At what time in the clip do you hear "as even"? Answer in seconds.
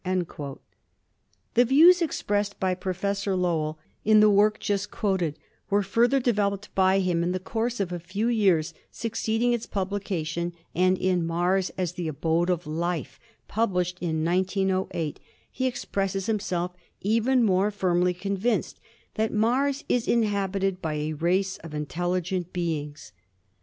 16.73-17.43